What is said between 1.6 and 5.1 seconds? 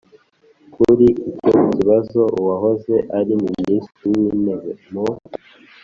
kibazo, uwahoze ari minisitiri w'intebe, mu